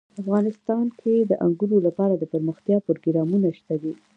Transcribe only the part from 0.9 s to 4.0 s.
کې د انګورو لپاره دپرمختیا پروګرامونه شته دي.